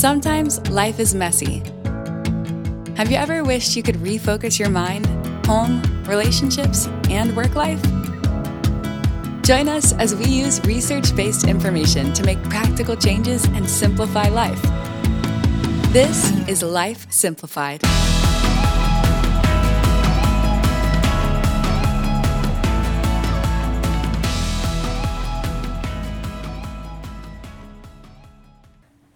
[0.00, 1.58] Sometimes life is messy.
[2.96, 5.04] Have you ever wished you could refocus your mind,
[5.44, 7.82] home, relationships, and work life?
[9.42, 14.62] Join us as we use research based information to make practical changes and simplify life.
[15.92, 17.82] This is Life Simplified.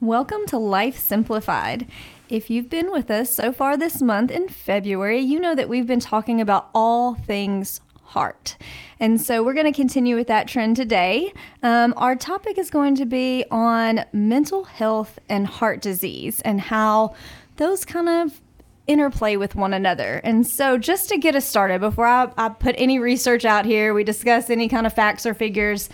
[0.04, 1.86] Welcome to Life Simplified.
[2.28, 5.86] If you've been with us so far this month in February, you know that we've
[5.86, 8.58] been talking about all things heart.
[9.00, 11.32] And so we're going to continue with that trend today.
[11.62, 17.14] Um, our topic is going to be on mental health and heart disease and how
[17.56, 18.42] those kind of
[18.86, 20.20] interplay with one another.
[20.22, 23.94] And so, just to get us started, before I, I put any research out here,
[23.94, 25.88] we discuss any kind of facts or figures.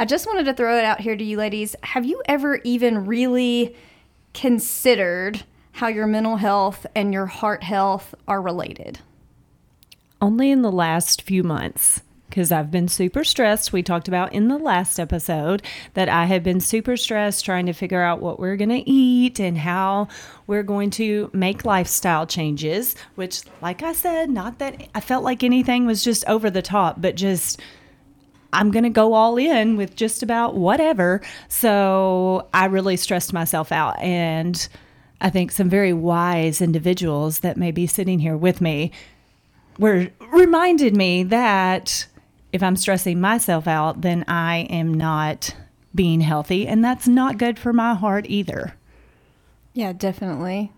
[0.00, 1.74] I just wanted to throw it out here to you ladies.
[1.82, 3.74] Have you ever even really
[4.32, 9.00] considered how your mental health and your heart health are related?
[10.20, 13.72] Only in the last few months because I've been super stressed.
[13.72, 17.72] We talked about in the last episode that I have been super stressed trying to
[17.72, 20.06] figure out what we're going to eat and how
[20.46, 25.42] we're going to make lifestyle changes, which, like I said, not that I felt like
[25.42, 27.60] anything was just over the top, but just
[28.52, 31.20] I'm going to go all in with just about whatever.
[31.48, 33.98] So I really stressed myself out.
[34.00, 34.68] And
[35.20, 38.92] I think some very wise individuals that may be sitting here with me
[39.78, 42.06] were reminded me that
[42.52, 45.54] if I'm stressing myself out, then I am not
[45.94, 46.66] being healthy.
[46.66, 48.74] And that's not good for my heart either.
[49.74, 50.72] Yeah, definitely.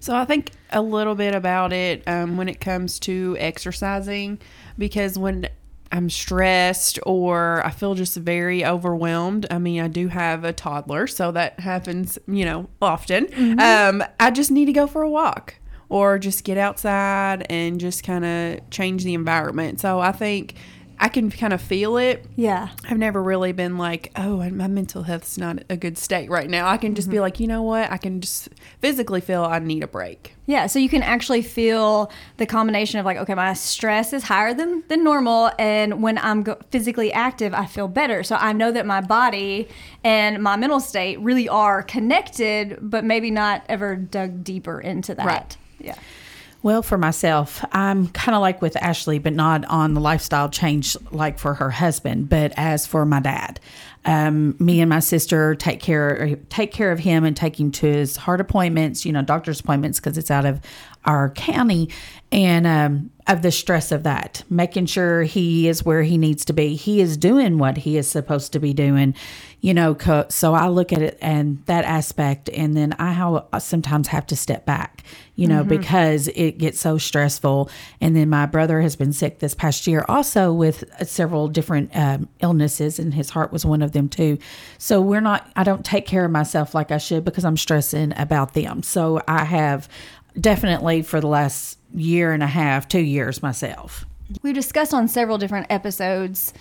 [0.00, 4.38] So I think a little bit about it um, when it comes to exercising,
[4.76, 5.48] because when
[5.94, 9.46] I'm stressed or I feel just very overwhelmed.
[9.48, 13.26] I mean, I do have a toddler, so that happens, you know, often.
[13.26, 13.60] Mm-hmm.
[13.60, 15.54] Um, I just need to go for a walk
[15.88, 19.80] or just get outside and just kind of change the environment.
[19.80, 20.56] So I think
[21.04, 22.24] I can kind of feel it.
[22.34, 22.70] Yeah.
[22.88, 26.66] I've never really been like, oh, my mental health's not a good state right now.
[26.66, 27.16] I can just mm-hmm.
[27.16, 27.92] be like, you know what?
[27.92, 28.48] I can just
[28.80, 30.34] physically feel I need a break.
[30.46, 30.66] Yeah.
[30.66, 34.82] So you can actually feel the combination of like, okay, my stress is higher than,
[34.88, 35.50] than normal.
[35.58, 38.22] And when I'm go- physically active, I feel better.
[38.22, 39.68] So I know that my body
[40.04, 45.26] and my mental state really are connected, but maybe not ever dug deeper into that.
[45.26, 45.56] Right.
[45.78, 45.96] Yeah.
[46.64, 50.96] Well, for myself, I'm kind of like with Ashley, but not on the lifestyle change
[51.10, 52.30] like for her husband.
[52.30, 53.60] But as for my dad,
[54.06, 57.86] um, me and my sister take care take care of him and take him to
[57.86, 60.62] his heart appointments, you know, doctor's appointments because it's out of
[61.04, 61.90] our county,
[62.32, 66.54] and um, of the stress of that, making sure he is where he needs to
[66.54, 66.76] be.
[66.76, 69.14] He is doing what he is supposed to be doing,
[69.60, 69.98] you know.
[70.30, 74.64] So I look at it and that aspect, and then I sometimes have to step
[74.64, 75.02] back,
[75.36, 75.68] you know, mm-hmm.
[75.68, 77.70] because it gets so stressful.
[78.00, 82.28] And then my brother has been sick this past year, also with several different um,
[82.40, 84.38] illnesses, and his heart was one of them too.
[84.78, 85.50] So we're not.
[85.56, 88.82] I don't take care of myself like I should because I'm stressing about them.
[88.82, 89.88] So I have
[90.40, 94.04] definitely for the last year and a half, two years myself.
[94.42, 96.52] We've discussed on several different episodes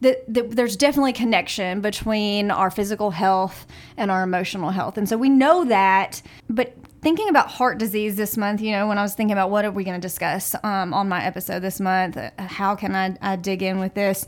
[0.00, 3.66] that, there's definitely a connection between our physical health
[3.96, 4.96] and our emotional health.
[4.96, 8.98] And so we know that, but thinking about heart disease this month, you know, when
[8.98, 11.80] I was thinking about what are we going to discuss um, on my episode this
[11.80, 14.26] month, how can I, I dig in with this?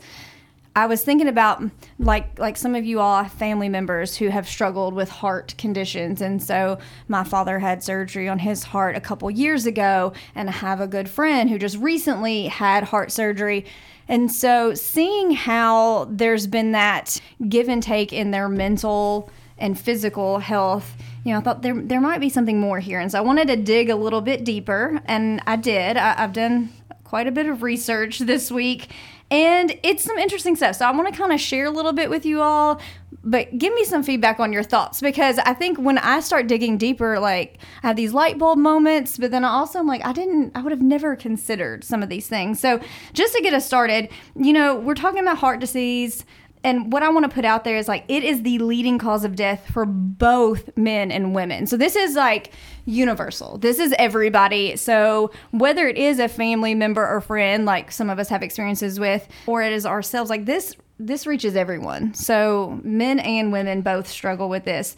[0.73, 1.61] I was thinking about
[1.99, 6.41] like like some of you all family members who have struggled with heart conditions and
[6.41, 10.79] so my father had surgery on his heart a couple years ago and I have
[10.79, 13.65] a good friend who just recently had heart surgery
[14.11, 20.39] and so seeing how there's been that give and take in their mental and physical
[20.39, 23.21] health you know, I thought there there might be something more here, and so I
[23.21, 25.97] wanted to dig a little bit deeper, and I did.
[25.97, 26.71] I, I've done
[27.03, 28.89] quite a bit of research this week,
[29.31, 30.75] and it's some interesting stuff.
[30.75, 32.81] So I want to kind of share a little bit with you all,
[33.23, 36.77] but give me some feedback on your thoughts because I think when I start digging
[36.77, 40.11] deeper, like I have these light bulb moments, but then I also am like, I
[40.11, 42.59] didn't, I would have never considered some of these things.
[42.59, 42.81] So
[43.13, 46.25] just to get us started, you know, we're talking about heart disease
[46.63, 49.23] and what I want to put out there is like it is the leading cause
[49.23, 51.65] of death for both men and women.
[51.65, 52.51] So this is like
[52.85, 53.57] universal.
[53.57, 54.75] This is everybody.
[54.75, 58.99] So whether it is a family member or friend like some of us have experiences
[58.99, 62.13] with or it is ourselves like this this reaches everyone.
[62.13, 64.95] So men and women both struggle with this.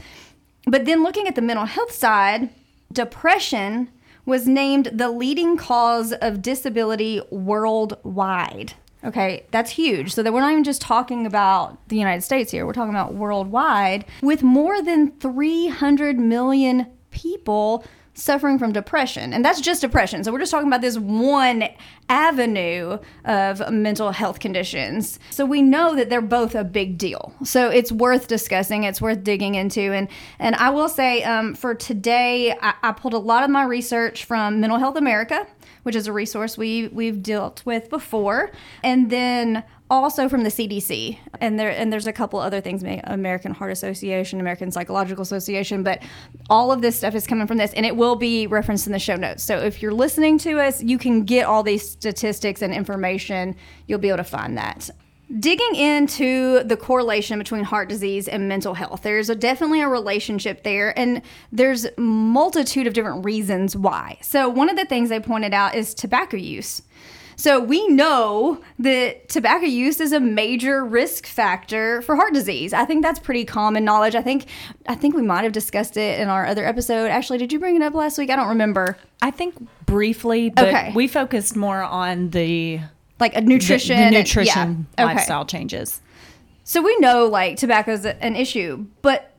[0.65, 2.49] But then looking at the mental health side,
[2.91, 3.89] depression
[4.25, 8.73] was named the leading cause of disability worldwide.
[9.03, 10.13] Okay, that's huge.
[10.13, 13.15] So that we're not even just talking about the United States here, we're talking about
[13.15, 19.33] worldwide with more than 300 million people suffering from depression.
[19.33, 20.23] And that's just depression.
[20.23, 21.65] So we're just talking about this one
[22.09, 25.19] avenue of mental health conditions.
[25.31, 27.33] So we know that they're both a big deal.
[27.43, 29.81] So it's worth discussing, it's worth digging into.
[29.81, 30.07] And,
[30.37, 34.25] and I will say um, for today, I, I pulled a lot of my research
[34.25, 35.47] from Mental Health America
[35.83, 38.51] which is a resource we we've dealt with before,
[38.83, 41.17] and then also from the CDC.
[41.41, 46.01] And there and there's a couple other things, American Heart Association, American Psychological Association, but
[46.49, 48.99] all of this stuff is coming from this, and it will be referenced in the
[48.99, 49.43] show notes.
[49.43, 53.55] So if you're listening to us, you can get all these statistics and information.
[53.87, 54.89] You'll be able to find that
[55.39, 60.63] digging into the correlation between heart disease and mental health there's a, definitely a relationship
[60.63, 61.21] there and
[61.51, 65.93] there's multitude of different reasons why so one of the things they pointed out is
[65.93, 66.83] tobacco use
[67.35, 72.73] so we know that tobacco use is a major risk factor for heart disease.
[72.73, 74.15] I think that's pretty common knowledge.
[74.15, 74.45] I think
[74.87, 77.07] I think we might have discussed it in our other episode.
[77.09, 78.29] Actually, did you bring it up last week?
[78.29, 78.97] I don't remember.
[79.21, 80.91] I think briefly, but Okay.
[80.95, 82.79] we focused more on the
[83.19, 85.05] Like a nutrition, the and- nutrition yeah.
[85.05, 85.15] Okay.
[85.15, 86.01] lifestyle changes.
[86.63, 89.32] So we know like tobacco is an issue, but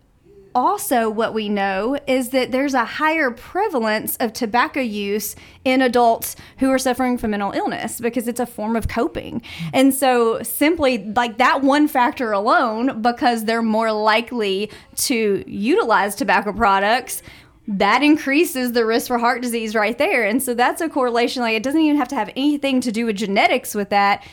[0.54, 5.34] also what we know is that there's a higher prevalence of tobacco use
[5.64, 9.42] in adults who are suffering from mental illness because it's a form of coping.
[9.72, 16.52] And so simply like that one factor alone because they're more likely to utilize tobacco
[16.52, 17.22] products
[17.66, 20.24] that increases the risk for heart disease right there.
[20.24, 23.06] And so that's a correlation like it doesn't even have to have anything to do
[23.06, 24.24] with genetics with that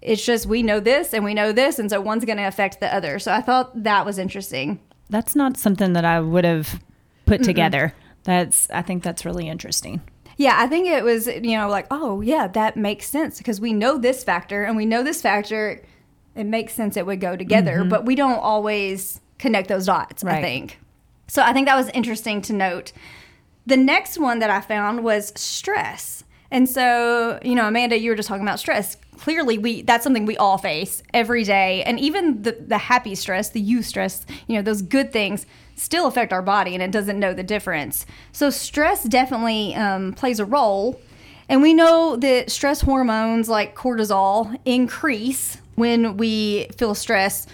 [0.00, 2.78] it's just we know this and we know this and so one's going to affect
[2.78, 4.78] the other so i thought that was interesting
[5.10, 6.80] That's not something that I would have
[7.26, 7.94] put together.
[8.24, 10.00] That's I think that's really interesting.
[10.38, 13.72] yeah i think it was you know like oh yeah that makes sense because we
[13.72, 15.82] know this factor and we know this factor
[16.34, 17.88] it makes sense it would go together mm-hmm.
[17.88, 20.78] but we don't always connect those dots i think.
[21.26, 22.92] So i think that was interesting to note.
[23.66, 28.16] The next one that i found was stress and so you know amanda you were
[28.16, 28.96] just talking about stress.
[29.18, 31.82] Clearly we that's something we all face every day.
[31.82, 35.46] And even the, the happy stress the eustress you know those good things
[35.76, 38.06] still affect our body and it doesn't know the difference.
[38.32, 41.00] So stress definitely um, plays a role.
[41.48, 47.46] And we know that stress hormones like cortisol increase when we feel stress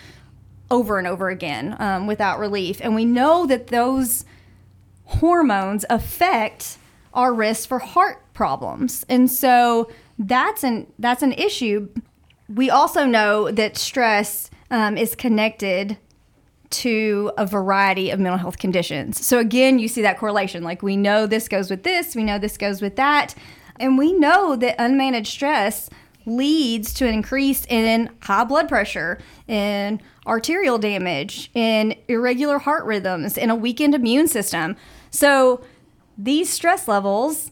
[0.70, 2.80] over and over again um, without relief.
[2.82, 4.24] And we know that those
[5.04, 6.78] hormones affect
[7.14, 9.06] our risk for heart problems.
[9.08, 11.88] And so that's an that's an issue.
[12.48, 15.96] We also know that stress um, is connected
[16.70, 19.24] to a variety of mental health conditions.
[19.24, 20.64] So again, you see that correlation.
[20.64, 23.34] Like we know this goes with this, we know this goes with that,
[23.78, 25.88] and we know that unmanaged stress
[26.26, 33.36] leads to an increase in high blood pressure, in arterial damage, in irregular heart rhythms,
[33.36, 34.74] in a weakened immune system.
[35.10, 35.62] So
[36.16, 37.50] these stress levels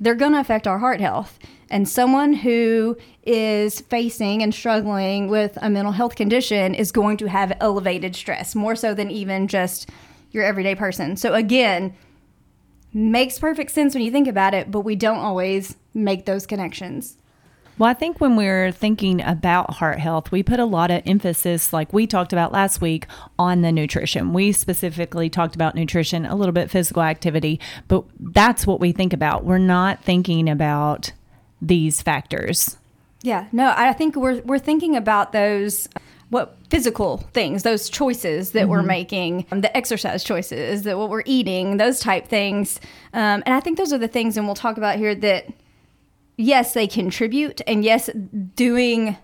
[0.00, 1.38] they're going to affect our heart health.
[1.70, 7.26] And someone who is facing and struggling with a mental health condition is going to
[7.26, 9.88] have elevated stress, more so than even just
[10.30, 11.16] your everyday person.
[11.16, 11.94] So, again,
[12.92, 17.16] makes perfect sense when you think about it, but we don't always make those connections.
[17.76, 21.72] Well, I think when we're thinking about heart health, we put a lot of emphasis,
[21.72, 23.06] like we talked about last week,
[23.36, 24.32] on the nutrition.
[24.32, 29.12] We specifically talked about nutrition, a little bit physical activity, but that's what we think
[29.12, 29.44] about.
[29.44, 31.12] We're not thinking about
[31.60, 32.76] these factors.
[33.22, 35.88] Yeah, no, I think we're we're thinking about those
[36.30, 41.22] what physical things, those choices that we're making, um, the exercise choices, that what we're
[41.26, 42.80] eating, those type things,
[43.12, 45.46] um, and I think those are the things, and we'll talk about here that
[46.36, 48.10] yes, they contribute, and yes,
[48.54, 49.16] doing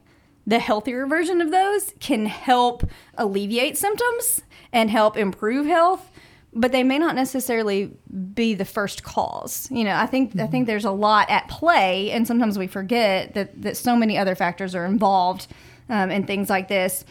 [0.47, 6.11] the healthier version of those can help alleviate symptoms and help improve health
[6.53, 7.93] but they may not necessarily
[8.35, 9.69] be the first cause.
[9.71, 13.35] You know, I think I think there's a lot at play, and sometimes we forget
[13.35, 15.47] that that so many other factors are involved
[15.89, 17.05] um, in things like this.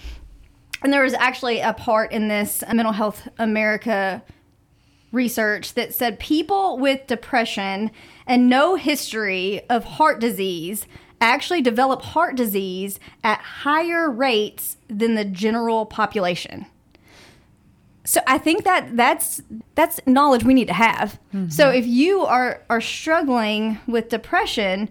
[0.81, 4.23] And there was actually a part in this Mental Health America
[5.11, 7.91] research that said people with depression
[8.27, 10.85] and no history of heart disease
[11.21, 16.65] actually develop heart disease at higher rates than the general population.
[18.05, 19.41] So I think that that's
[19.75, 21.19] that's knowledge we need to have.
[21.33, 21.49] Mm-hmm.
[21.49, 24.89] So if you are are struggling with depression,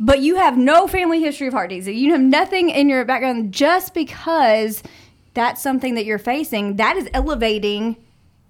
[0.00, 3.52] but you have no family history of heart disease, you have nothing in your background,
[3.52, 4.82] just because
[5.34, 7.96] that's something that you're facing, that is elevating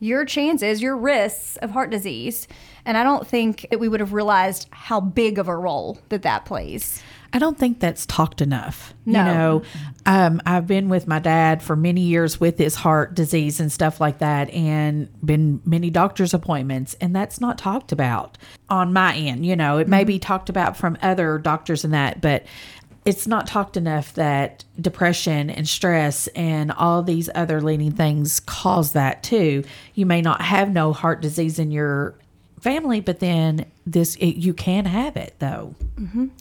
[0.00, 2.48] your chances, your risks of heart disease.
[2.84, 6.22] And I don't think that we would have realized how big of a role that
[6.22, 7.02] that plays.
[7.30, 8.94] I don't think that's talked enough.
[9.04, 9.18] No.
[9.18, 9.62] You know,
[10.06, 14.00] um, I've been with my dad for many years with his heart disease and stuff
[14.00, 18.38] like that, and been many doctor's appointments, and that's not talked about
[18.70, 19.44] on my end.
[19.44, 22.46] You know, it may be talked about from other doctors and that, but
[23.08, 28.92] it's not talked enough that depression and stress and all these other leading things cause
[28.92, 29.64] that too.
[29.94, 32.18] You may not have no heart disease in your
[32.60, 35.74] family, but then this it, you can have it though.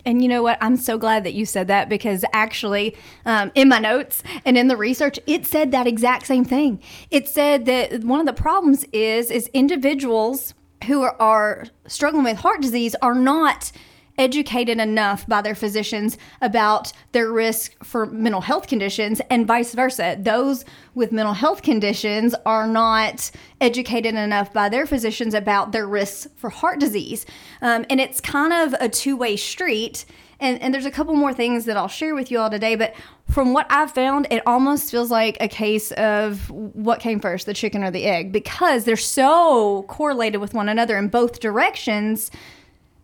[0.06, 0.58] And you know what?
[0.60, 4.68] I'm so glad that you said that because actually, um, in my notes and in
[4.68, 6.82] the research, it said that exact same thing.
[7.10, 10.54] It said that one of the problems is is individuals
[10.88, 13.72] who are, are struggling with heart disease are not
[14.18, 20.18] educated enough by their physicians about their risk for mental health conditions and vice versa.
[20.20, 23.32] Those with mental health conditions are not
[23.62, 27.26] educated enough by their physicians about their risks for heart disease.
[27.62, 30.06] Um, and it's kind of a two way street.
[30.40, 32.94] And, and there's a couple more things that I'll share with you all today, but
[33.30, 37.56] from what I've found, it almost feels like a case of what came first, the
[37.56, 42.30] chicken or the egg, because they're so correlated with one another in both directions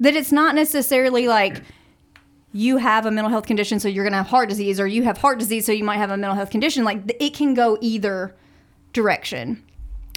[0.03, 1.63] that it's not necessarily like
[2.51, 5.03] you have a mental health condition, so you're going to have heart disease, or you
[5.03, 6.83] have heart disease, so you might have a mental health condition.
[6.83, 8.35] Like it can go either
[8.91, 9.63] direction.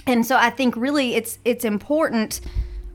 [0.05, 2.41] And so I think really it's it's important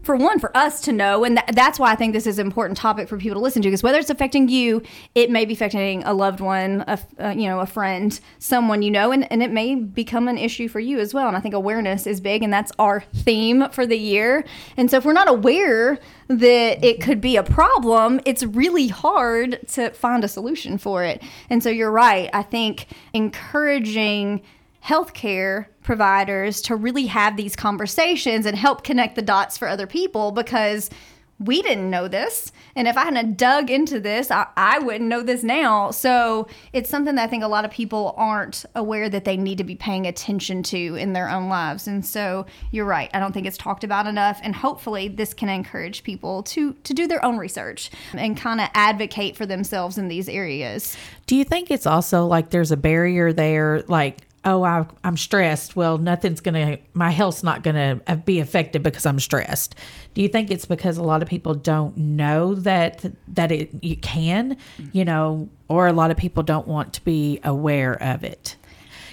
[0.02, 2.46] for one for us to know and th- that's why I think this is an
[2.46, 4.82] important topic for people to listen to because whether it's affecting you,
[5.14, 8.90] it may be affecting a loved one, a uh, you know, a friend, someone you
[8.90, 11.28] know and, and it may become an issue for you as well.
[11.28, 14.44] And I think awareness is big and that's our theme for the year.
[14.76, 19.60] And so if we're not aware that it could be a problem, it's really hard
[19.72, 21.22] to find a solution for it.
[21.50, 22.28] And so you're right.
[22.32, 24.42] I think encouraging
[24.84, 30.32] healthcare providers to really have these conversations and help connect the dots for other people
[30.32, 30.90] because
[31.38, 32.52] we didn't know this.
[32.76, 35.90] And if I hadn't dug into this, I, I wouldn't know this now.
[35.90, 39.58] So it's something that I think a lot of people aren't aware that they need
[39.58, 41.88] to be paying attention to in their own lives.
[41.88, 43.10] And so you're right.
[43.12, 44.40] I don't think it's talked about enough.
[44.42, 48.68] And hopefully this can encourage people to to do their own research and kind of
[48.74, 50.96] advocate for themselves in these areas.
[51.26, 55.76] Do you think it's also like there's a barrier there, like oh I, i'm stressed.
[55.76, 59.74] Well nothing's gonna my health's not gonna uh, be affected because i'm stressed.
[60.14, 63.96] Do you think it's because a lot of people don't know that that it you
[63.96, 64.56] can
[64.92, 68.56] you know or a lot of people don't want to be aware of it?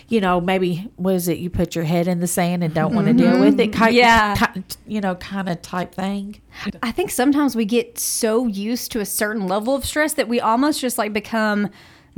[0.08, 3.06] You know maybe was it you put your head in the sand and don't want
[3.08, 3.80] to deal with it mm-hmm.
[3.80, 4.36] kind, Yeah.
[4.36, 6.42] ki- you know kind of type thing?
[6.82, 10.40] I think sometimes we get so used to a certain level of stress that we
[10.40, 11.70] almost just like become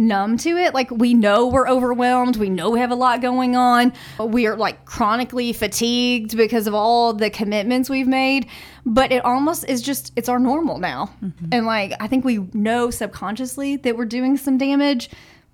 [0.02, 0.74] numb to it.
[0.74, 3.94] Like we know we're overwhelmed, we know we have a lot going on.
[4.20, 8.48] We are like chronically fatigued because of all the commitments we've made,
[8.86, 11.12] but it almost is just it's our normal now.
[11.24, 11.46] Mm-hmm.
[11.52, 15.10] And like I think we know subconsciously that we're doing some damage.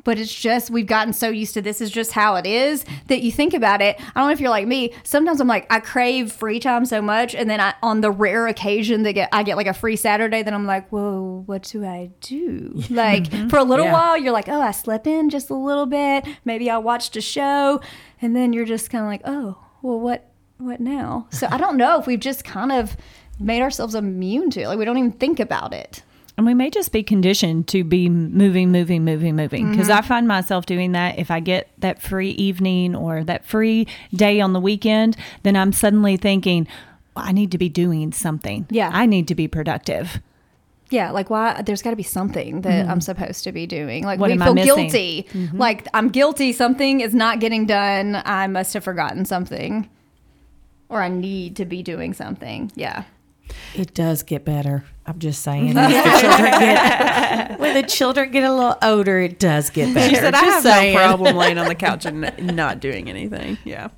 [0.08, 3.24] But it's just we've gotten so used to this is just how it is that
[3.24, 4.00] you think about it.
[4.00, 4.94] I don't know if you're like me.
[5.04, 8.48] Sometimes I'm like I crave free time so much, and then I, on the rare
[8.48, 11.84] occasion that get I get like a free Saturday, then I'm like, whoa, what do
[11.84, 12.82] I do?
[12.90, 13.50] Like mm-hmm.
[13.50, 13.92] for a little Yeah.
[13.92, 16.26] while, you're like, oh, I slept in just a little bit.
[16.46, 17.82] Maybe I watched a show,
[18.22, 21.28] and then you're just kind of like, oh, well, what what now?
[21.32, 22.96] So I don't know if we've just kind of
[23.42, 24.68] made ourselves immune to it.
[24.70, 26.02] Like we don't even think about it.
[26.38, 29.72] And we may just be conditioned to be moving, moving, moving, moving.
[29.72, 29.98] Because mm-hmm.
[29.98, 34.40] I find myself doing that if I get that free evening or that free day
[34.40, 36.68] on the weekend, then I'm suddenly thinking,
[37.16, 38.68] well, I need to be doing something.
[38.70, 38.92] Yeah.
[38.94, 40.22] I need to be productive.
[40.90, 41.62] Yeah, like why?
[41.64, 43.00] There's got to be something that I'm mm-hmm.
[43.00, 44.04] supposed to be doing.
[44.06, 45.28] Like What we feel guilty.
[45.32, 45.58] Mm-hmm.
[45.58, 46.54] Like I'm guilty.
[46.54, 48.22] Something is not getting done.
[48.24, 49.90] I must have forgotten something,
[50.88, 52.72] or I need to be doing something.
[52.76, 53.04] Yeah.
[53.76, 54.86] It does get better.
[55.06, 55.74] I'm just saying.
[55.74, 60.10] The get, when the children get a little older, it does get better.
[60.10, 60.94] She said, "I Just have saying.
[60.96, 63.90] no problem laying on the couch and not doing anything." Yeah.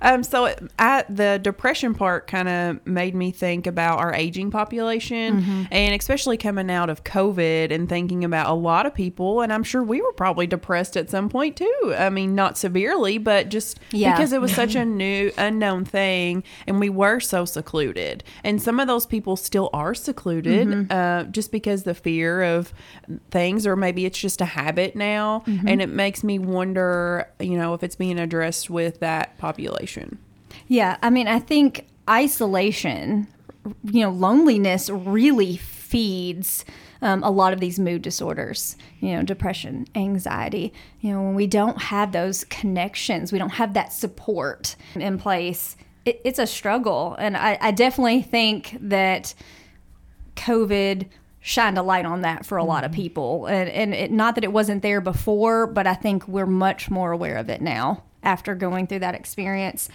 [0.00, 5.66] Um, so I, the depression part kind of made me think about our aging population,
[5.70, 9.40] and especially coming out of COVID and thinking about a lot of people.
[9.40, 11.94] And I'm sure we were probably depressed at some point too.
[11.96, 14.12] I mean, not severely, but just Yeah.
[14.16, 18.22] because it was such a new, unknown thing, and we were so secluded.
[18.44, 22.72] And some of those people still are secluded, uh, just because the fear of
[23.30, 25.42] things, or maybe it's just a habit now.
[25.66, 29.87] And it makes me wonder, you know, if it's being addressed with that population.
[30.66, 33.26] Yeah, I mean, I think isolation,
[33.84, 36.64] you know, loneliness really feeds
[37.00, 40.72] um, a lot of these mood disorders, you know, depression, anxiety.
[41.00, 45.76] You know, when we don't have those connections, we don't have that support in place,
[46.04, 47.14] it, it's a struggle.
[47.18, 49.34] And I, I definitely think that
[50.36, 51.06] COVID
[51.40, 53.46] shined a light on that for a lot of people.
[53.46, 57.12] And, and it, not that it wasn't there before, but I think we're much more
[57.12, 59.88] aware of it now after going through that experience.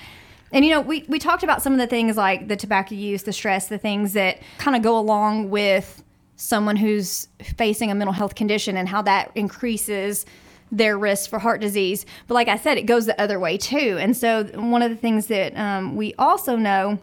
[0.51, 3.23] And you know, we, we talked about some of the things like the tobacco use,
[3.23, 6.03] the stress, the things that kind of go along with
[6.35, 10.25] someone who's facing a mental health condition and how that increases
[10.71, 12.07] their risk for heart disease.
[12.27, 13.97] But like I said, it goes the other way too.
[13.99, 16.97] And so, one of the things that um, we also know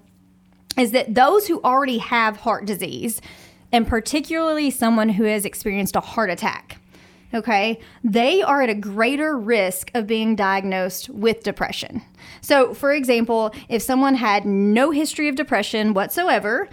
[0.76, 3.20] is that those who already have heart disease,
[3.70, 6.80] and particularly someone who has experienced a heart attack,
[7.32, 12.02] okay, they are at a greater risk of being diagnosed with depression.
[12.40, 16.68] So, for example, if someone had no history of depression whatsoever,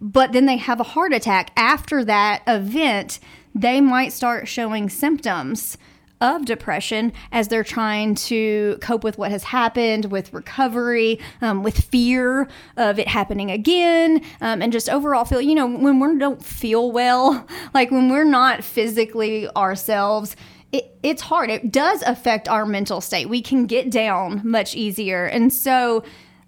[0.00, 3.18] but then they have a heart attack after that event,
[3.54, 5.76] they might start showing symptoms
[6.20, 11.78] of depression as they're trying to cope with what has happened, with recovery, um, with
[11.78, 16.44] fear of it happening again, um, and just overall feel, you know, when we don't
[16.44, 20.36] feel well, like when we're not physically ourselves.
[20.70, 21.48] It, it's hard.
[21.48, 23.26] It does affect our mental state.
[23.30, 25.24] We can get down much easier.
[25.24, 26.04] And so,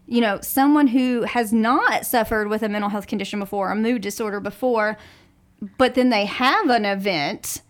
[0.07, 4.03] you know, someone who has not suffered with a mental health condition before, a mood
[4.03, 4.99] disorder before,
[5.79, 7.62] but then they have an event,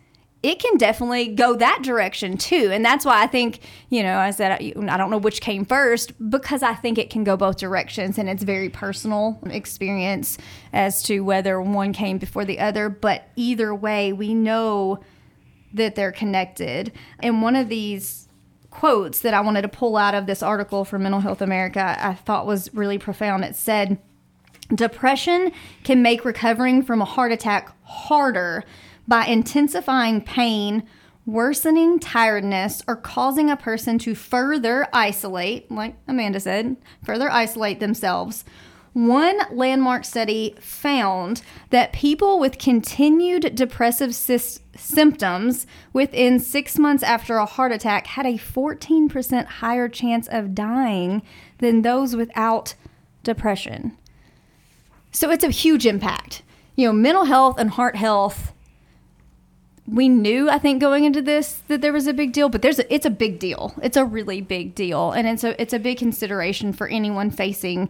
[0.42, 2.70] it can definitely go that direction too.
[2.72, 6.12] And that's why I think, you know, I said, I don't know which came first
[6.30, 10.38] because I think it can go both directions and it's very personal experience
[10.72, 12.88] as to whether one came before the other.
[12.88, 15.00] But either way, we know
[15.74, 16.92] that they're connected.
[17.22, 18.26] And one of these
[18.70, 22.14] quotes that I wanted to pull out of this article from Mental Health America I
[22.14, 23.44] thought was really profound.
[23.44, 23.98] It said,
[24.74, 28.64] Depression can make recovering from a heart attack harder
[29.10, 30.84] by intensifying pain,
[31.26, 38.44] worsening tiredness, or causing a person to further isolate, like Amanda said, further isolate themselves.
[38.92, 47.46] One landmark study found that people with continued depressive symptoms within six months after a
[47.46, 51.22] heart attack had a 14% higher chance of dying
[51.58, 52.74] than those without
[53.24, 53.96] depression.
[55.10, 56.42] So it's a huge impact.
[56.76, 58.52] You know, mental health and heart health.
[59.90, 62.78] We knew, I think, going into this that there was a big deal, but there's
[62.78, 63.74] a, it's a big deal.
[63.82, 67.88] It's a really big deal, and it's a it's a big consideration for anyone facing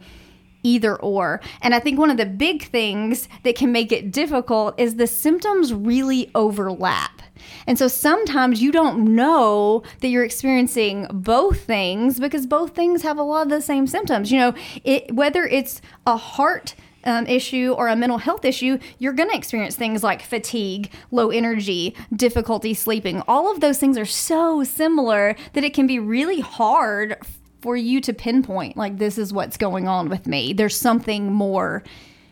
[0.62, 1.40] either or.
[1.62, 5.06] And I think one of the big things that can make it difficult is the
[5.06, 7.22] symptoms really overlap.
[7.66, 13.18] And so sometimes you don't know that you're experiencing both things because both things have
[13.18, 14.30] a lot of the same symptoms.
[14.30, 19.12] You know, it, whether it's a heart um, issue or a mental health issue, you're
[19.12, 23.22] going to experience things like fatigue, low energy, difficulty sleeping.
[23.26, 27.16] All of those things are so similar that it can be really hard
[27.60, 30.52] for you to pinpoint, like, this is what's going on with me.
[30.52, 31.82] There's something more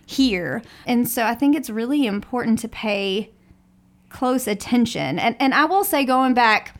[0.06, 0.62] here.
[0.86, 3.30] And so I think it's really important to pay
[4.08, 5.18] close attention.
[5.18, 6.74] And, and I will say, going back,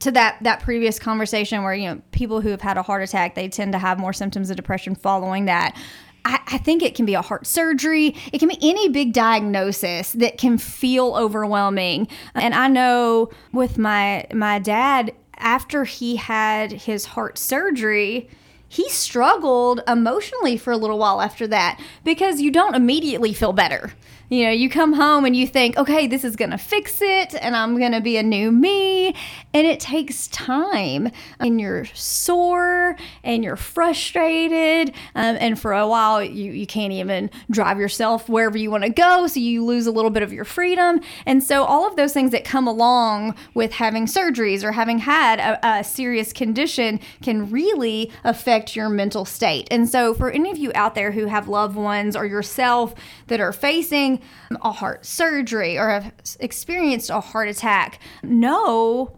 [0.00, 3.34] to that that previous conversation where you know people who have had a heart attack
[3.34, 5.76] they tend to have more symptoms of depression following that
[6.24, 8.14] I, I, think it can be a heart surgery.
[8.32, 12.08] It can be any big diagnosis that can feel overwhelming.
[12.34, 18.28] And I know with my my dad, after he had his heart surgery,
[18.68, 23.92] he struggled emotionally for a little while after that because you don't immediately feel better.
[24.30, 27.34] You know, you come home and you think, okay, this is going to fix it
[27.34, 29.08] and I'm going to be a new me.
[29.52, 31.10] And it takes time.
[31.40, 34.90] And you're sore and you're frustrated.
[35.16, 38.90] Um, and for a while, you, you can't even drive yourself wherever you want to
[38.90, 39.26] go.
[39.26, 41.00] So you lose a little bit of your freedom.
[41.26, 45.40] And so, all of those things that come along with having surgeries or having had
[45.40, 49.66] a, a serious condition can really affect your mental state.
[49.72, 52.94] And so, for any of you out there who have loved ones or yourself
[53.26, 54.19] that are facing
[54.62, 59.16] a heart surgery or have experienced a heart attack know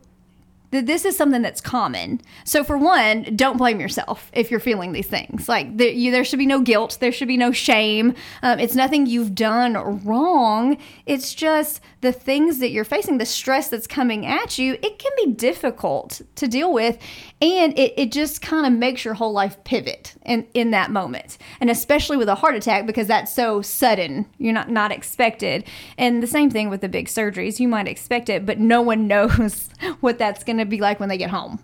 [0.72, 2.20] that this is something that's common.
[2.44, 5.48] So, for one, don't blame yourself if you're feeling these things.
[5.48, 8.14] Like, there, you, there should be no guilt, there should be no shame.
[8.42, 10.78] Um, it's nothing you've done wrong.
[11.06, 15.12] It's just the things that you're facing, the stress that's coming at you, it can
[15.24, 16.98] be difficult to deal with.
[17.40, 21.38] And it, it just kind of makes your whole life pivot in, in that moment.
[21.60, 25.64] And especially with a heart attack, because that's so sudden, you're not, not expected.
[25.96, 29.06] And the same thing with the big surgeries, you might expect it, but no one
[29.12, 29.68] knows
[30.00, 31.58] what that's going to be like when they get home.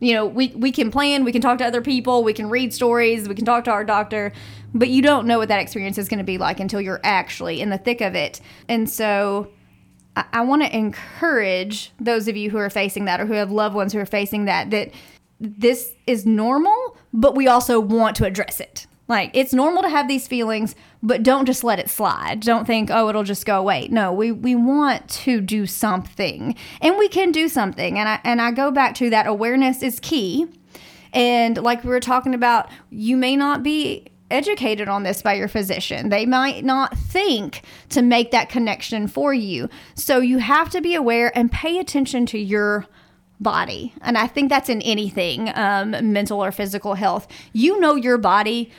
[0.00, 2.74] You know, we, we can plan, we can talk to other people, we can read
[2.74, 4.32] stories, we can talk to our doctor,
[4.74, 7.60] but you don't know what that experience is going to be like until you're actually
[7.60, 8.40] in the thick of it.
[8.68, 9.50] And so
[10.16, 13.50] I, I want to encourage those of you who are facing that or who have
[13.50, 14.90] loved ones who are facing that, that
[15.40, 18.86] this is normal, but we also want to address it.
[19.06, 22.40] Like it's normal to have these feelings, but don't just let it slide.
[22.40, 26.54] Don't think, "Oh, it'll just go away." No, we we want to do something.
[26.80, 27.98] And we can do something.
[27.98, 30.46] And I and I go back to that awareness is key.
[31.12, 35.48] And like we were talking about, you may not be educated on this by your
[35.48, 36.08] physician.
[36.08, 39.68] They might not think to make that connection for you.
[39.94, 42.86] So you have to be aware and pay attention to your
[43.38, 43.94] body.
[44.00, 47.28] And I think that's in anything, um, mental or physical health.
[47.52, 48.72] You know your body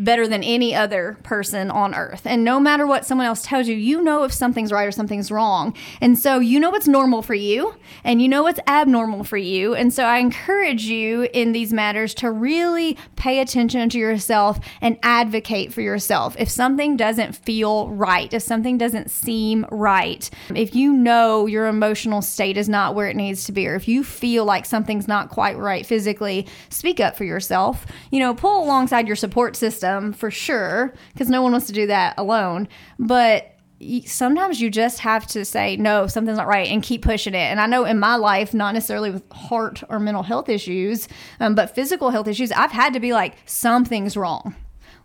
[0.00, 2.22] better than any other person on earth.
[2.24, 5.30] And no matter what someone else tells you, you know if something's right or something's
[5.30, 5.74] wrong.
[6.00, 9.74] And so you know what's normal for you and you know what's abnormal for you.
[9.74, 14.98] And so I encourage you in these matters to really pay attention to yourself and
[15.02, 16.34] advocate for yourself.
[16.38, 22.22] If something doesn't feel right, if something doesn't seem right, if you know your emotional
[22.22, 25.28] state is not where it needs to be, or if you feel like something's not
[25.28, 27.84] quite right physically, speak up for yourself.
[28.10, 31.86] You know, pull alongside your support system for sure, because no one wants to do
[31.86, 32.68] that alone.
[32.98, 33.56] But
[34.04, 37.38] sometimes you just have to say no something's not right and keep pushing it.
[37.38, 41.08] And i know in my life not necessarily with heart or mental health issues
[41.40, 44.54] um, but physical health issues i've had to be like something's wrong.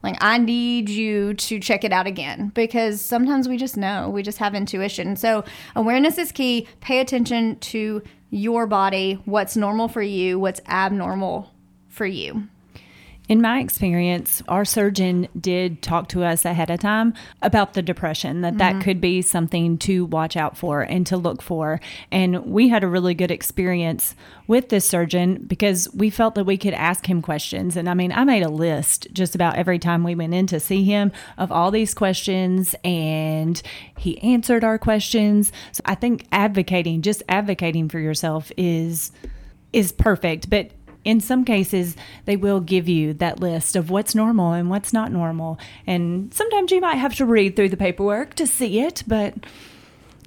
[0.03, 2.51] Like i need you to check it out again.
[2.53, 5.15] Because sometimes we just know we just have intuition.
[5.15, 5.45] So
[5.75, 6.67] awareness is key.
[6.81, 11.53] Pay attention to your body what's normal for you what's abnormal
[11.87, 12.49] for you
[13.27, 18.41] In my experience, our surgeon did talk to us ahead of time about the depression,
[18.41, 18.81] that that mm-hmm.
[18.81, 21.81] could be something to watch out for and to look for.
[22.11, 26.57] And we had a really good experience with this surgeon because we felt that we
[26.57, 27.75] could ask him questions.
[27.75, 30.59] And I mean, I made a list just about every time we went in to
[30.59, 33.59] see him of all these questions, and
[33.97, 35.51] he answered our questions.
[35.71, 39.11] So I think advocating, just advocating for yourself is
[39.73, 40.71] is perfect, but
[41.05, 45.11] in some cases they will give you that list of what's normal and what's not
[45.11, 45.57] normal.
[45.87, 49.33] And sometimes you might have to read through the paperwork to see it but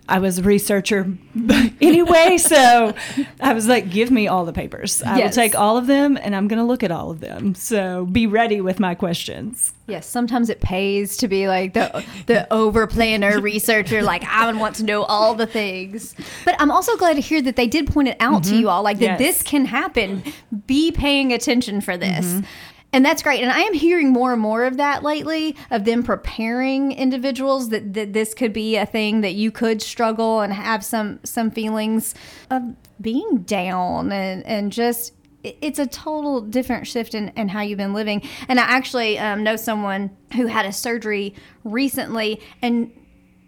[0.08, 1.12] I was a researcher
[1.80, 2.94] anyway, so
[3.40, 5.02] I was like, give me all the papers.
[5.02, 7.54] I will take all of them and I'm going to look at all of them.
[7.54, 9.74] So be ready with my questions.
[9.86, 14.02] Yes, sometimes it pays to be like the the over planner researcher.
[14.02, 16.14] Like I want to know all the things.
[16.44, 18.60] But I'm also glad to hear that they did point it out to mm-hmm.
[18.60, 19.18] you all, like that Yes.
[19.18, 20.22] this can happen.
[20.66, 22.26] Be paying attention for this.
[22.26, 22.46] Mm-hmm.
[22.92, 23.42] And that's great.
[23.42, 27.92] And I am hearing more and more of that lately, of them preparing individuals that,
[27.92, 32.14] that this could be a thing that you could struggle and have some some feelings
[32.51, 32.62] of
[33.01, 35.12] being down and, and just
[35.44, 38.22] it's a total different shift in, in how you've been living.
[38.48, 42.90] And I actually um, know someone who had a surgery recently and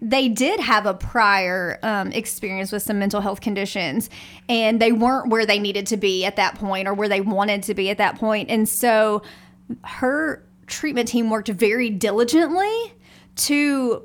[0.02, 4.08] they did have a prior um, experience with some mental health conditions
[4.48, 7.62] and they weren't where they needed to be at that point or where they wanted
[7.64, 8.48] to be at that point.
[8.50, 9.22] And so
[9.84, 12.94] her treatment team worked very diligently
[13.36, 14.02] to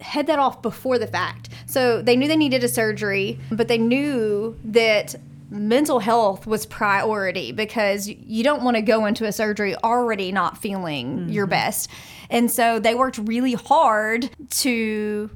[0.00, 1.48] head that off before the fact.
[1.66, 5.14] So they knew they needed a surgery, but they knew that
[5.50, 10.58] mental health was priority because you don't want to go into a surgery already not
[10.58, 11.50] feeling your mm-hmm.
[11.50, 11.90] best.
[12.30, 15.30] And so they worked really hard to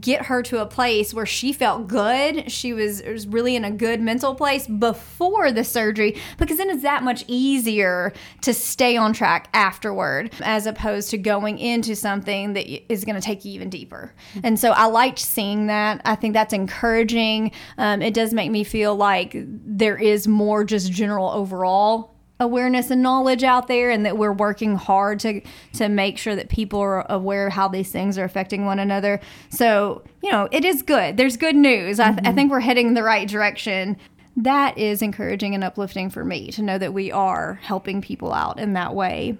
[0.00, 2.50] get her to a place where she felt good.
[2.50, 6.82] She was, was really in a good mental place before the surgery because then it's
[6.82, 12.92] that much easier to stay on track afterward as opposed to going into something that
[12.92, 14.14] is going to take you even deeper.
[14.42, 16.00] And so I liked seeing that.
[16.04, 17.52] I think that's encouraging.
[17.76, 23.02] Um, it does make me feel like there is more just general overall awareness and
[23.02, 25.40] knowledge out there and that we're working hard to
[25.72, 29.20] to make sure that people are aware of how these things are affecting one another.
[29.50, 31.16] So you know it is good.
[31.16, 32.00] There's good news.
[32.00, 32.34] I, I mm-hmm.
[32.34, 33.96] think we're heading in the right direction.
[34.36, 38.58] That is encouraging and uplifting for me to know that we are helping people out
[38.58, 39.38] in that way.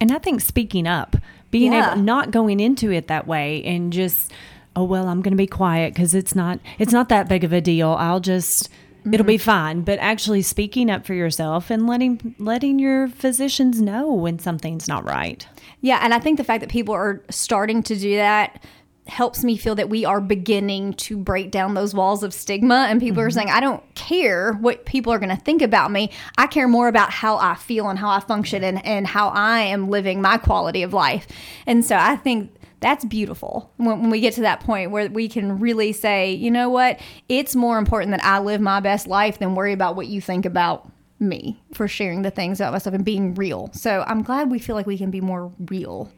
[0.00, 1.16] And I think speaking up,
[1.52, 1.92] being Yeah.
[1.92, 4.32] able not going into it that way and just
[4.74, 7.52] oh well, I'm going to be quiet cuz it's not it's not that big of
[7.52, 7.90] a deal.
[7.90, 8.68] I'll just
[9.12, 9.44] it'll be mm-hmm.
[9.44, 14.88] fine, but actually speaking up for yourself and letting letting your physicians know when something's
[14.88, 15.46] not right.
[15.80, 18.64] Yeah, and I think the fact that people are starting to do that
[19.06, 23.00] helps me feel that we are beginning to break down those walls of stigma and
[23.00, 23.34] people are mm-hmm.
[23.34, 26.10] saying I don't care what people are going to think about me.
[26.38, 29.60] I care more about how I feel and how I function and and how I
[29.60, 31.26] am living my quality of life.
[31.66, 32.53] And so I think
[32.84, 36.50] that's beautiful when, when we get to that point where we can really say, you
[36.50, 40.06] know what, it's more important that I live my best life than worry about what
[40.06, 40.86] you think about
[41.18, 43.70] me for sharing the things about myself and being real.
[43.72, 46.12] So I'm glad we feel like we can be more real.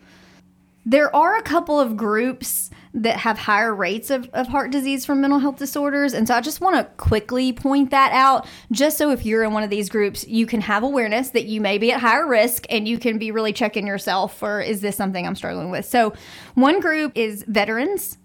[0.84, 5.20] There are a couple of groups that have higher rates of, of heart disease from
[5.20, 6.14] mental health disorders.
[6.14, 9.52] And so I just want to quickly point that out, just so if you're in
[9.52, 12.64] one of these groups, you can have awareness that you may be at higher risk
[12.70, 15.84] and you can be really checking yourself for is this something I'm struggling with?
[15.84, 16.14] So,
[16.54, 18.16] one group is veterans,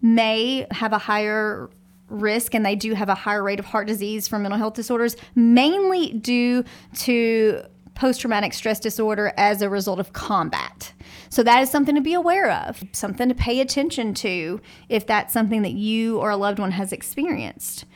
[0.00, 1.68] may have a higher
[2.08, 5.16] risk and they do have a higher rate of heart disease from mental health disorders,
[5.34, 6.64] mainly due
[6.98, 7.62] to
[7.94, 10.92] post traumatic stress disorder as a result of combat.
[11.32, 15.32] So that is something to be aware of, something to pay attention to if that's
[15.32, 17.86] something that you or a loved one has experienced.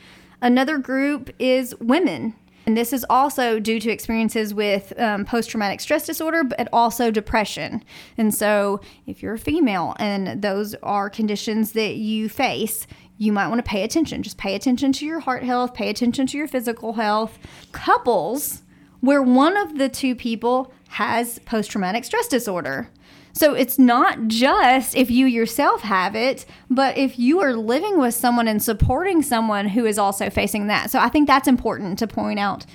[0.41, 2.33] Another group is women.
[2.65, 7.11] And this is also due to experiences with um, post traumatic stress disorder, but also
[7.11, 7.83] depression.
[8.17, 12.87] And so, if you're a female and those are conditions that you face,
[13.19, 14.23] you might want to pay attention.
[14.23, 17.37] Just pay attention to your heart health, pay attention to your physical health.
[17.71, 18.63] Couples
[19.01, 22.89] where one of the two people has post traumatic stress disorder.
[23.37, 28.15] So it's not just if you yourself have it, but if you are living with
[28.15, 30.89] someone and supporting someone who is also facing that.
[30.89, 32.65] So I think that's important to point out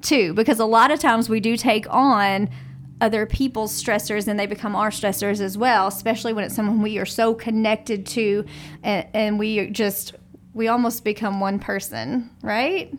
[0.00, 2.48] too, because a lot of times we do take on
[3.00, 6.98] other people's stressors and they become our stressors as well, especially when it's someone we
[6.98, 8.44] are so connected to
[8.84, 10.14] and, and we just,
[10.54, 12.94] we almost become one person, right?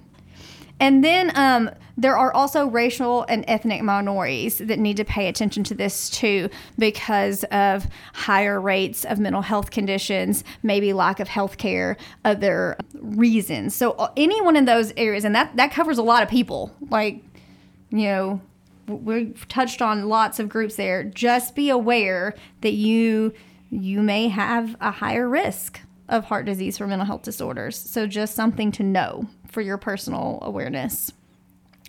[0.83, 5.63] And then um, there are also racial and ethnic minorities that need to pay attention
[5.63, 11.57] to this too because of higher rates of mental health conditions, maybe lack of health
[11.57, 13.73] care, other reasons.
[13.73, 17.23] So, uh, anyone in those areas, and that, that covers a lot of people, like,
[17.89, 18.41] you know,
[18.85, 21.05] we've touched on lots of groups there.
[21.05, 23.31] Just be aware that you
[23.69, 27.77] you may have a higher risk of heart disease for mental health disorders.
[27.77, 31.11] So just something to know for your personal awareness.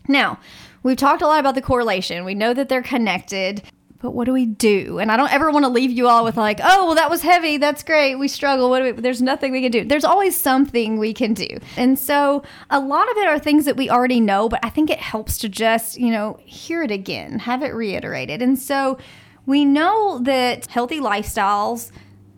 [0.06, 0.38] Now,
[0.82, 2.24] we've talked a lot about the correlation.
[2.24, 3.62] We know that they're connected,
[4.00, 4.98] but what do we do?
[4.98, 7.22] And I don't ever want to leave you all with like, "Oh, well that was
[7.22, 7.56] heavy.
[7.56, 8.16] That's great.
[8.16, 8.68] We struggle.
[8.68, 11.48] What do we, there's nothing we can do." There's always something we can do.
[11.78, 14.90] And so, a lot of it are things that we already know, but I think
[14.90, 18.42] it helps to just, you know, hear it again, have it reiterated.
[18.42, 18.98] And so,
[19.46, 21.90] we know that healthy lifestyles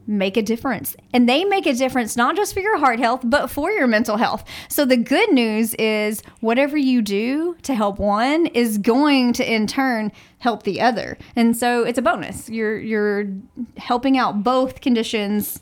[0.07, 0.97] make a difference.
[1.13, 4.17] And they make a difference not just for your heart health, but for your mental
[4.17, 4.45] health.
[4.69, 9.67] So the good news is whatever you do to help one is going to in
[9.67, 11.19] turn help the other.
[11.35, 12.49] And so it's a bonus.
[12.49, 13.27] You're you're
[13.77, 15.61] helping out both conditions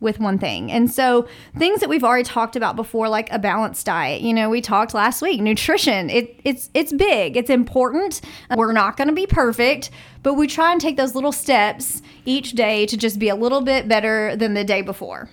[0.00, 0.72] with one thing.
[0.72, 4.22] And so things that we've already talked about before like a balanced diet.
[4.22, 6.10] You know, we talked last week, nutrition.
[6.10, 7.36] It it's it's big.
[7.36, 8.20] It's important.
[8.54, 9.90] We're not going to be perfect,
[10.22, 13.60] but we try and take those little steps each day to just be a little
[13.60, 15.28] bit better than the day before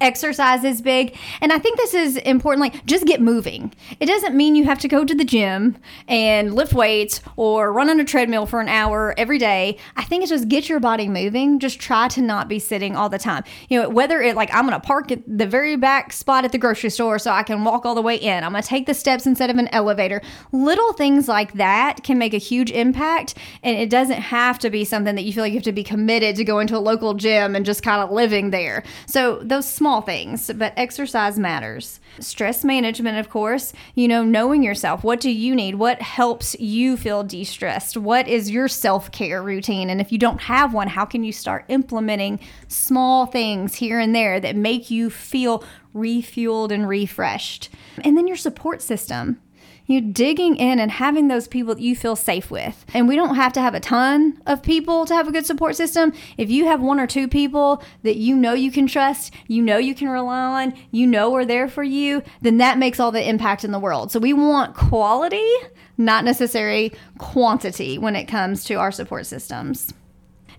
[0.00, 1.16] exercise is big.
[1.40, 2.60] And I think this is important.
[2.60, 3.72] Like, just get moving.
[4.00, 7.90] It doesn't mean you have to go to the gym and lift weights or run
[7.90, 9.76] on a treadmill for an hour every day.
[9.96, 11.58] I think it's just get your body moving.
[11.58, 13.44] Just try to not be sitting all the time.
[13.68, 16.52] You know, whether it like I'm going to park at the very back spot at
[16.52, 18.86] the grocery store so I can walk all the way in, I'm going to take
[18.86, 20.22] the steps instead of an elevator.
[20.52, 23.34] Little things like that can make a huge impact.
[23.62, 25.84] And it doesn't have to be something that you feel like you have to be
[25.84, 28.82] committed to going to a local gym and just kind of living there.
[29.06, 31.98] So, those small small things, but exercise matters.
[32.20, 35.02] Stress management, of course, you know, knowing yourself.
[35.02, 35.76] What do you need?
[35.76, 37.96] What helps you feel de stressed?
[37.96, 39.88] What is your self care routine?
[39.88, 44.14] And if you don't have one, how can you start implementing small things here and
[44.14, 47.70] there that make you feel refueled and refreshed?
[48.04, 49.40] And then your support system
[49.88, 52.84] you digging in and having those people that you feel safe with.
[52.94, 55.74] And we don't have to have a ton of people to have a good support
[55.74, 56.12] system.
[56.36, 59.78] If you have one or two people that you know you can trust, you know
[59.78, 63.28] you can rely on, you know are there for you, then that makes all the
[63.28, 64.12] impact in the world.
[64.12, 65.50] So we want quality,
[65.96, 69.94] not necessary quantity when it comes to our support systems.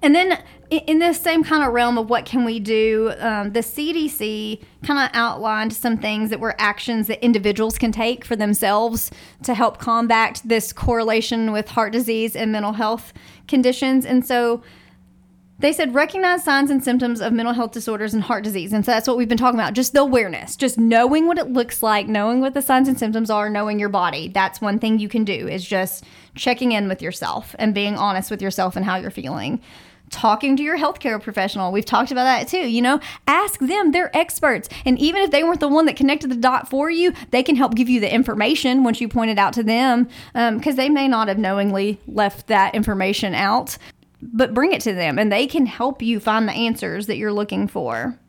[0.01, 3.61] And then in this same kind of realm of what can we do, um, the
[3.61, 9.11] CDC kind of outlined some things that were actions that individuals can take for themselves
[9.43, 13.13] to help combat this correlation with heart disease and mental health
[13.47, 14.05] conditions.
[14.05, 14.61] And so
[15.57, 18.71] they said recognize signs and symptoms of mental health disorders and heart disease.
[18.71, 19.73] And so that's what we've been talking about.
[19.73, 23.29] Just the awareness, just knowing what it looks like, knowing what the signs and symptoms
[23.29, 24.29] are, knowing your body.
[24.29, 28.31] That's one thing you can do is just checking in with yourself and being honest
[28.31, 29.59] with yourself and how you're feeling
[30.09, 31.71] talking to your healthcare professional.
[31.71, 32.69] We've talked about that too.
[32.69, 34.69] You know, ask them, they're experts.
[34.85, 37.55] And even if they weren't the one that connected the dot for you, they can
[37.55, 40.89] help give you the information once you point it out to them because um, they
[40.89, 43.77] may not have knowingly left that information out.
[44.21, 47.31] But bring it to them and they can help you find the answers that you're
[47.31, 48.19] looking for.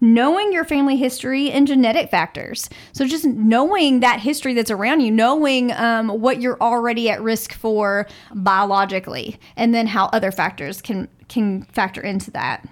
[0.00, 2.68] Knowing your family history and genetic factors.
[2.92, 7.52] So just knowing that history that's around you, knowing um, what you're already at risk
[7.52, 12.68] for biologically, and then how other factors can can factor into that.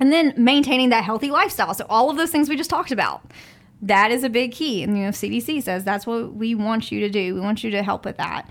[0.00, 1.74] And then maintaining that healthy lifestyle.
[1.74, 3.22] So all of those things we just talked about.
[3.80, 4.82] That is a big key.
[4.82, 7.34] And you know, CDC says that's what we want you to do.
[7.34, 8.48] We want you to help with that.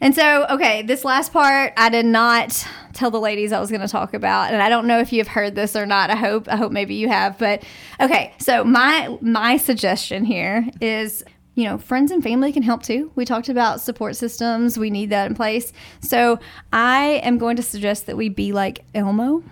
[0.00, 3.80] And so, okay, this last part I did not tell the ladies I was going
[3.80, 6.10] to talk about, and I don't know if you've heard this or not.
[6.10, 7.62] I hope I hope maybe you have, but
[8.00, 8.34] okay.
[8.38, 11.24] So my my suggestion here is
[11.54, 13.12] you know, friends and family can help too.
[13.14, 14.78] We talked about support systems.
[14.78, 15.72] We need that in place.
[16.00, 16.40] So
[16.72, 19.42] I am going to suggest that we be like Elmo.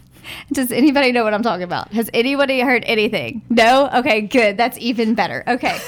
[0.52, 1.92] Does anybody know what I'm talking about?
[1.92, 3.42] Has anybody heard anything?
[3.48, 3.88] No?
[3.92, 4.56] Okay, good.
[4.56, 5.42] That's even better.
[5.48, 5.78] Okay.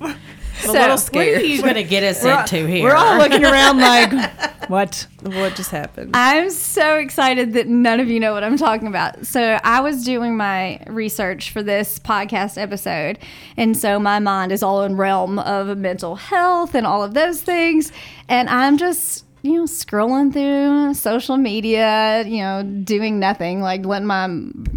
[0.62, 2.84] I'm a little Where are you going to get us into here?
[2.84, 4.12] We're all looking around like,
[4.68, 5.06] what?
[5.22, 6.16] what just happened?
[6.16, 9.26] I'm so excited that none of you know what I'm talking about.
[9.26, 13.18] So, I was doing my research for this podcast episode.
[13.56, 17.42] And so, my mind is all in realm of mental health and all of those
[17.42, 17.92] things.
[18.28, 24.06] And I'm just, you know, scrolling through social media, you know, doing nothing, like letting
[24.06, 24.28] my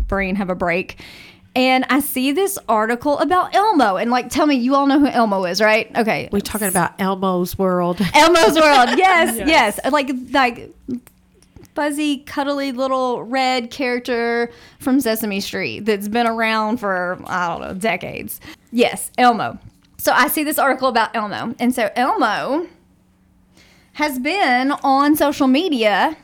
[0.08, 1.02] brain have a break.
[1.56, 3.98] And I see this article about Elmo.
[3.98, 5.90] And, like, tell me, you all know who Elmo is, right?
[5.98, 6.30] Okay.
[6.32, 8.00] We're talking about Elmo's World.
[8.14, 8.98] Elmo's World.
[8.98, 10.72] Yes, yes, Like like
[11.76, 17.74] fuzzy, cuddly little red character from Sesame Street that's been around for I don't know
[17.74, 18.40] decades.
[18.72, 19.58] Yes, Elmo.
[19.98, 22.68] So I see this article about Elmo, and so Elmo
[23.94, 26.16] has been on social media.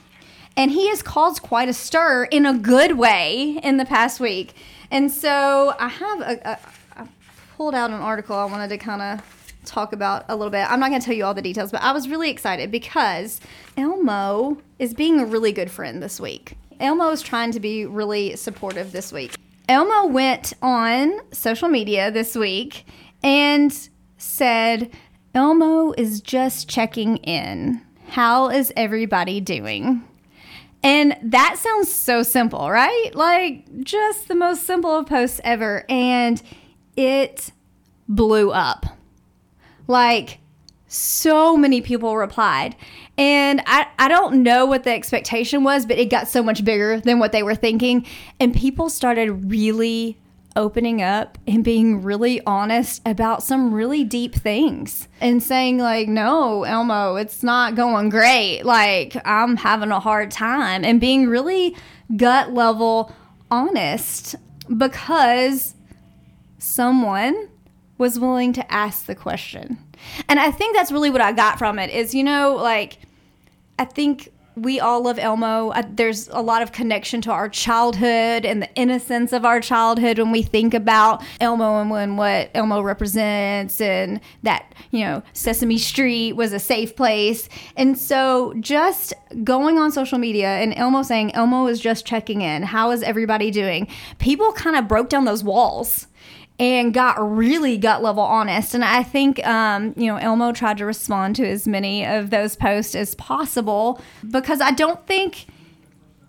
[0.57, 4.55] And he has caused quite a stir in a good way in the past week.
[4.91, 6.59] And so I have a, a
[6.97, 7.07] I
[7.55, 9.21] pulled out an article I wanted to kind of
[9.65, 10.69] talk about a little bit.
[10.69, 13.41] I'm not going to tell you all the details, but I was really excited because
[13.77, 16.57] Elmo is being a really good friend this week.
[16.79, 19.35] Elmo is trying to be really supportive this week.
[19.67, 22.85] Elmo went on social media this week
[23.23, 24.91] and said,
[25.33, 27.81] Elmo is just checking in.
[28.09, 30.03] How is everybody doing?
[30.85, 33.09] And that sounds so simple, right?
[33.15, 35.83] Like just the most simple of posts ever.
[35.89, 36.39] And
[36.95, 37.51] it
[38.07, 38.85] blew up.
[39.87, 40.37] Like
[40.85, 42.75] so many people replied.
[43.17, 46.99] And I, I don't know what the expectation was, but it got so much bigger
[46.99, 48.05] than what they were thinking.
[48.39, 50.19] And people started really
[50.55, 56.63] opening up and being really honest about some really deep things and saying like no
[56.63, 58.63] elmo it's not going great.
[58.63, 60.85] Like i'm having a hard time.
[60.85, 61.75] And being really
[62.15, 63.11] gut level
[63.51, 64.35] honest
[64.77, 65.75] because
[66.57, 67.49] someone
[67.97, 69.77] was willing to ask the question.
[70.29, 72.99] And i think that's really what i got from it is you know like
[73.79, 75.73] i think we all love Elmo.
[75.89, 80.31] There's a lot of connection to our childhood and the innocence of our childhood when
[80.31, 86.33] we think about Elmo and when what Elmo represents and that, you know, Sesame Street
[86.33, 87.49] was a safe place.
[87.75, 89.13] And so just
[89.43, 92.63] going on social media and Elmo saying, Elmo is just checking in.
[92.63, 93.87] How is everybody doing?
[94.19, 96.07] People kind of broke down those walls
[96.57, 98.73] and got really gut level honest.
[98.73, 102.55] And I think, um, you know, Elmo tried to respond to as many of those
[102.55, 105.47] posts as possible because I don't think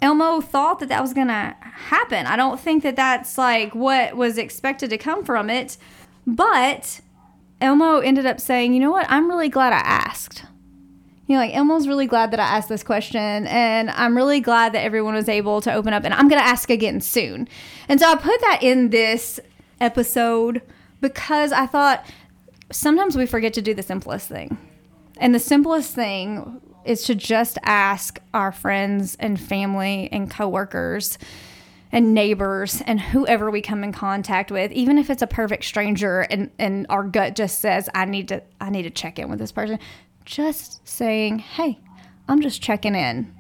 [0.03, 2.27] Elmo thought that that was going to happen.
[2.27, 5.77] I don't think that that's like what was expected to come from it.
[6.27, 7.01] But
[7.61, 9.07] Elmo ended up saying, you know what?
[9.09, 10.45] I'm really glad I asked.
[11.29, 14.73] You know, like Elmo's really glad that I asked this question, and I'm really glad
[14.75, 17.49] that everyone was able to open up, and I'm to ask again soon.
[17.89, 19.41] And so I put that in this
[19.81, 20.63] episode
[21.01, 22.07] because I thought
[22.71, 24.57] sometimes we forget to do the simplest thing.
[25.19, 31.19] And the simplest thing is to just ask our friends and family and coworkers
[31.93, 36.21] and neighbors and whoever we come in contact with, even if it's a perfect stranger
[36.23, 39.39] and, and our gut just says, I need to I need to check in with
[39.39, 39.79] this person,
[40.25, 41.79] just saying, Hey,
[42.29, 43.33] I'm just checking in.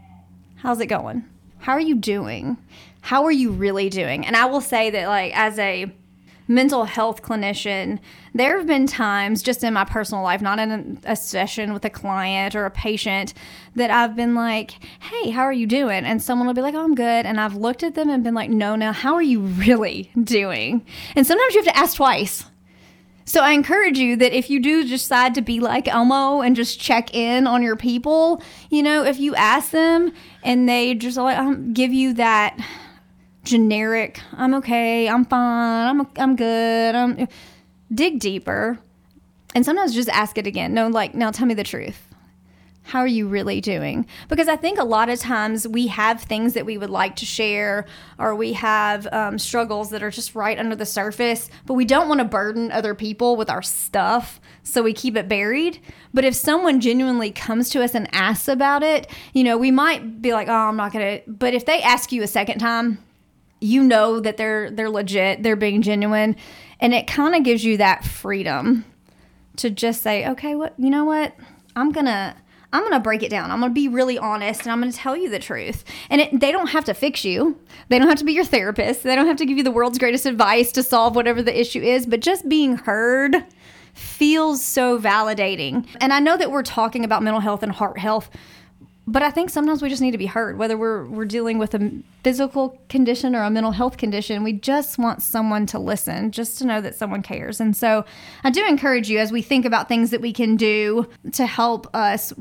[0.56, 1.24] How's it going?
[1.58, 2.56] How are you doing?
[3.00, 4.26] How are you really doing?
[4.26, 5.92] And I will say that like as a
[6.48, 7.98] mental health clinician,
[8.34, 11.90] there have been times just in my personal life, not in a session with a
[11.90, 13.34] client or a patient,
[13.74, 16.04] that I've been like, hey, how are you doing?
[16.04, 17.26] And someone will be like, oh, I'm good.
[17.26, 20.84] And I've looked at them and been like, no, now, how are you really doing?
[21.14, 22.44] And sometimes you have to ask twice.
[23.28, 26.78] So I encourage you that if you do decide to be like Elmo and just
[26.78, 30.12] check in on your people, you know, if you ask them
[30.44, 32.56] and they just like um, give you that
[33.46, 37.28] generic, I'm okay, I'm fine, I'm I'm good, I'm
[37.94, 38.78] dig deeper,
[39.54, 40.74] and sometimes just ask it again.
[40.74, 42.02] No, like now tell me the truth.
[42.88, 44.06] how are you really doing?
[44.28, 47.24] Because I think a lot of times we have things that we would like to
[47.26, 47.84] share,
[48.16, 52.08] or we have um, struggles that are just right under the surface, but we don't
[52.08, 55.80] want to burden other people with our stuff, so we keep it buried.
[56.14, 60.22] But if someone genuinely comes to us and asks about it, you know, we might
[60.22, 62.98] be like, "Oh, I'm not gonna." But if they ask you a second time,
[63.60, 66.36] you know that they're they're legit, they're being genuine,
[66.80, 68.84] and it kind of gives you that freedom
[69.56, 71.34] to just say, "Okay, what you know what."
[71.78, 72.34] I'm gonna
[72.72, 73.50] I'm going to break it down.
[73.50, 75.84] I'm going to be really honest and I'm going to tell you the truth.
[76.10, 77.58] And it, they don't have to fix you.
[77.88, 79.02] They don't have to be your therapist.
[79.02, 81.80] They don't have to give you the world's greatest advice to solve whatever the issue
[81.80, 83.36] is, but just being heard
[83.94, 85.86] feels so validating.
[86.00, 88.28] And I know that we're talking about mental health and heart health,
[89.06, 91.74] but I think sometimes we just need to be heard, whether we're we're dealing with
[91.74, 91.92] a
[92.24, 94.42] physical condition or a mental health condition.
[94.42, 97.60] We just want someone to listen, just to know that someone cares.
[97.60, 98.04] And so,
[98.42, 101.86] I do encourage you as we think about things that we can do to help
[101.94, 102.32] us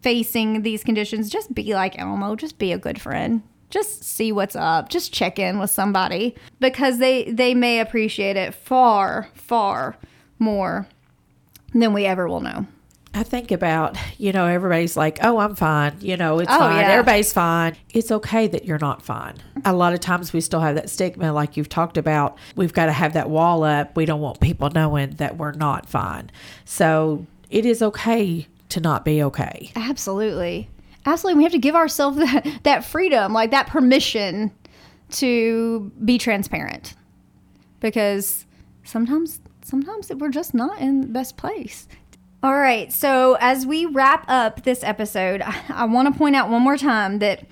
[0.00, 3.42] facing these conditions, just be like Elmo, just be a good friend.
[3.70, 4.88] Just see what's up.
[4.88, 9.96] Just check in with somebody because they they may appreciate it far far
[10.38, 10.88] more
[11.74, 12.66] than we ever will know.
[13.14, 15.96] I think about, you know, everybody's like, oh, I'm fine.
[16.00, 16.76] You know, it's Oh, fine.
[16.80, 16.90] yeah.
[16.92, 17.74] Everybody's fine.
[17.92, 19.34] It's okay that you're not fine.
[19.64, 22.36] A lot of times we still have that stigma, like you've talked about.
[22.54, 23.96] We've got to have that wall up.
[23.96, 26.30] We don't want people knowing that we're not fine.
[26.64, 29.72] So it is okay to not be okay.
[29.74, 30.68] Absolutely.
[31.06, 31.38] Absolutely.
[31.38, 34.52] We have to give ourselves that, that freedom, like that permission
[35.12, 36.94] to be transparent.
[37.80, 38.44] Because
[38.84, 41.88] sometimes sometimes we're just not in the best place.
[42.40, 42.92] All right.
[42.92, 47.18] So as we wrap up this episode, I, want to point out one more time
[47.18, 47.44] that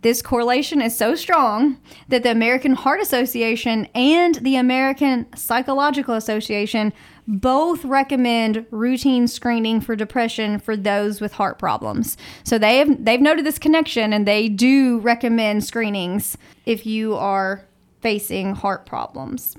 [0.00, 6.92] this correlation is so strong that the American Heart Association and the American Psychological Association
[7.28, 12.16] both recommend routine screening for depression for those with heart problems.
[12.42, 16.36] So they have they've noted this connection and they do recommend screenings
[16.66, 17.64] if you are
[18.00, 19.56] facing heart problems.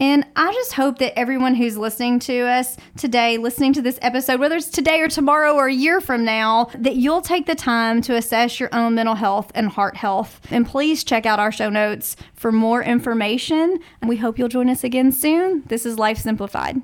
[0.00, 4.40] And I just hope that everyone who's listening to us today, listening to this episode,
[4.40, 8.00] whether it's today or tomorrow or a year from now, that you'll take the time
[8.02, 10.40] to assess your own mental health and heart health.
[10.50, 13.78] And please check out our show notes for more information.
[14.00, 15.64] And we hope you'll join us again soon.
[15.66, 16.82] This is Life Simplified.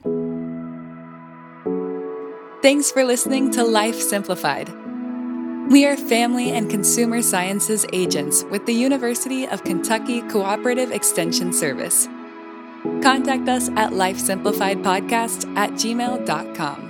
[2.60, 4.68] Thanks for listening to Life Simplified.
[5.70, 12.08] We are family and consumer sciences agents with the University of Kentucky Cooperative Extension Service.
[13.02, 16.85] Contact us at lifesimplifiedpodcast at gmail.com.